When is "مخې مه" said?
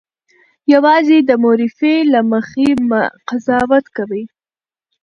2.31-3.01